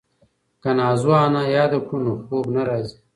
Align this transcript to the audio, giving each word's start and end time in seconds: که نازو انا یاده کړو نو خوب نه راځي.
که 0.61 0.69
نازو 0.77 1.11
انا 1.25 1.41
یاده 1.55 1.79
کړو 1.87 1.99
نو 2.05 2.13
خوب 2.23 2.45
نه 2.55 2.61
راځي. 2.67 2.97